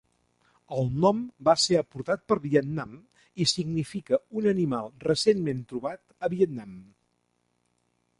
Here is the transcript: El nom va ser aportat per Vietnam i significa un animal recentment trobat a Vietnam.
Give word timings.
El 0.75 0.87
nom 1.01 1.17
va 1.49 1.53
ser 1.63 1.75
aportat 1.81 2.23
per 2.31 2.37
Vietnam 2.45 2.95
i 3.45 3.47
significa 3.51 4.19
un 4.41 4.47
animal 4.53 4.89
recentment 5.05 5.61
trobat 5.73 6.03
a 6.27 6.31
Vietnam. 6.35 6.73